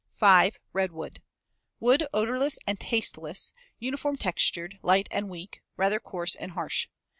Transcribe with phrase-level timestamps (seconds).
[0.13, 0.57] 5.
[0.73, 1.21] Redwood.
[1.79, 6.87] Wood odorless and tasteless, uniform textured, light and weak, rather coarse and harsh.